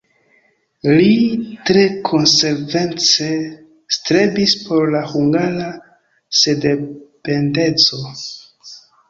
Li 0.99 1.09
tre 1.69 1.83
konsekvence 2.07 3.27
strebis 3.97 4.57
por 4.63 4.89
la 4.97 5.03
hungara 5.13 5.69
sendependeco. 6.41 8.03